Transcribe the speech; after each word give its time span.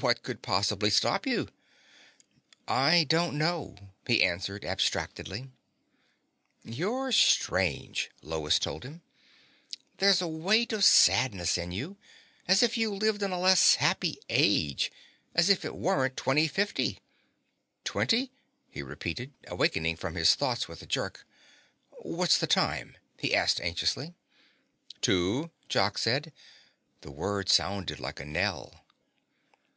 "What 0.00 0.24
could 0.24 0.42
possibly 0.42 0.90
stop 0.90 1.28
you?" 1.28 1.46
"I 2.66 3.04
don't 3.04 3.38
know," 3.38 3.76
he 4.04 4.20
answered 4.24 4.64
abstractedly. 4.64 5.52
"You're 6.64 7.12
strange," 7.12 8.10
Lois 8.20 8.58
told 8.58 8.82
him. 8.82 9.02
"There's 9.98 10.20
a 10.20 10.26
weight 10.26 10.72
of 10.72 10.82
sadness 10.82 11.56
in 11.56 11.70
you. 11.70 11.98
As 12.48 12.64
if 12.64 12.76
you 12.76 12.92
lived 12.92 13.22
in 13.22 13.30
a 13.30 13.38
less 13.38 13.76
happy 13.76 14.18
age. 14.28 14.90
As 15.36 15.48
if 15.48 15.64
it 15.64 15.76
weren't 15.76 16.16
2050." 16.16 16.98
"Twenty?" 17.84 18.32
he 18.68 18.82
repeated, 18.82 19.34
awakening 19.46 19.98
from 19.98 20.16
his 20.16 20.34
thoughts 20.34 20.66
with 20.66 20.82
a 20.82 20.86
jerk. 20.86 21.24
"What's 22.00 22.38
the 22.38 22.48
time?" 22.48 22.96
he 23.20 23.36
asked 23.36 23.60
anxiously. 23.60 24.14
"Two," 25.00 25.52
Jock 25.68 25.96
said. 25.96 26.32
The 27.02 27.12
word 27.12 27.48
sounded 27.48 28.00
like 28.00 28.18
a 28.18 28.24
knell. 28.24 28.80